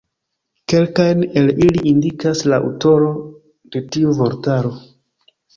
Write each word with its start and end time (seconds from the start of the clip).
Kelkajn 0.71 1.19
el 1.41 1.51
ili 1.67 1.83
indikas 1.93 2.41
la 2.53 2.61
aŭtoro 2.69 3.13
de 3.77 3.85
tiu 3.97 4.17
vortaro. 4.23 4.77